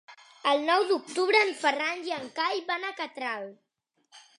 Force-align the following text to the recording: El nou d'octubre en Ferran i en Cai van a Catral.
El 0.51 0.63
nou 0.69 0.85
d'octubre 0.93 1.43
en 1.49 1.53
Ferran 1.61 2.03
i 2.09 2.17
en 2.19 2.29
Cai 2.41 2.67
van 2.73 2.89
a 2.93 2.99
Catral. 3.05 3.51